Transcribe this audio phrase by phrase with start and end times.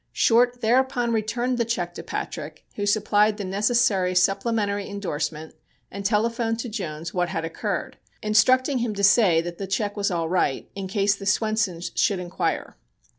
[0.13, 5.53] Short thereupon returned the check to Patrick, who supplied the necessary supplementary indorsement
[5.91, 10.09] and telephoned to Jones what had occurred, instructing him to say that the check was
[10.09, 12.77] all right in case the Swensons should inquire.